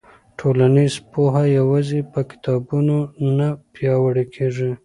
[0.39, 2.97] ټولنیز پوهه یوازې په کتابونو
[3.37, 4.71] نه پیاوړې کېږي.